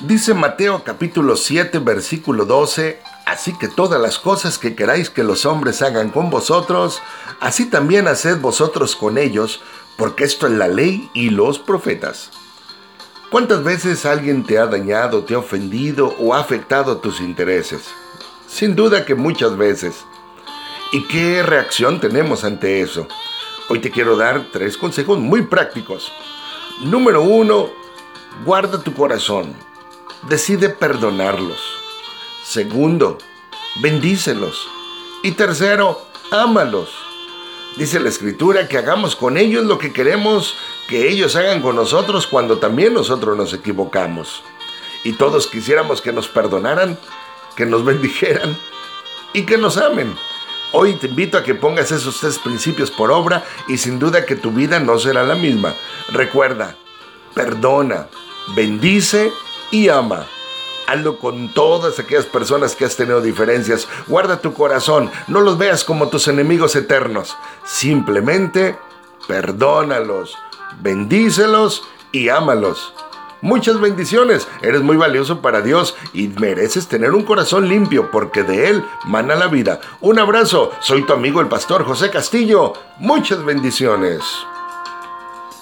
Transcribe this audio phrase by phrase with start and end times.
[0.00, 5.44] Dice Mateo capítulo 7 versículo 12, Así que todas las cosas que queráis que los
[5.44, 7.02] hombres hagan con vosotros,
[7.40, 9.60] así también haced vosotros con ellos,
[9.98, 12.30] porque esto es la ley y los profetas.
[13.30, 17.82] ¿Cuántas veces alguien te ha dañado, te ha ofendido o ha afectado tus intereses?
[18.46, 19.96] Sin duda que muchas veces.
[20.92, 23.08] ¿Y qué reacción tenemos ante eso?
[23.68, 26.10] Hoy te quiero dar tres consejos muy prácticos.
[26.82, 27.68] Número uno,
[28.46, 29.67] guarda tu corazón.
[30.22, 31.60] Decide perdonarlos.
[32.44, 33.18] Segundo,
[33.80, 34.68] bendícelos.
[35.22, 36.00] Y tercero,
[36.30, 36.90] ámalos.
[37.76, 40.56] Dice la escritura que hagamos con ellos lo que queremos
[40.88, 44.42] que ellos hagan con nosotros cuando también nosotros nos equivocamos.
[45.04, 46.98] Y todos quisiéramos que nos perdonaran,
[47.54, 48.58] que nos bendijeran
[49.32, 50.16] y que nos amen.
[50.72, 54.34] Hoy te invito a que pongas esos tres principios por obra y sin duda que
[54.34, 55.74] tu vida no será la misma.
[56.08, 56.76] Recuerda,
[57.34, 58.08] perdona,
[58.56, 59.30] bendice
[59.70, 60.26] y ama.
[60.86, 63.86] Hazlo con todas aquellas personas que has tenido diferencias.
[64.06, 65.10] Guarda tu corazón.
[65.26, 67.36] No los veas como tus enemigos eternos.
[67.64, 68.78] Simplemente
[69.26, 70.34] perdónalos,
[70.80, 72.94] bendícelos y ámalos.
[73.40, 74.48] Muchas bendiciones.
[74.62, 79.36] Eres muy valioso para Dios y mereces tener un corazón limpio porque de Él mana
[79.36, 79.80] la vida.
[80.00, 80.72] Un abrazo.
[80.80, 82.72] Soy tu amigo el pastor José Castillo.
[82.98, 84.22] Muchas bendiciones.